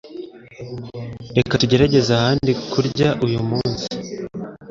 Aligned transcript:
Reka 1.37 1.53
tugerageze 1.61 2.09
ahandi 2.17 2.51
kurya 2.71 3.09
uyu 3.25 3.39
munsi 3.49 3.85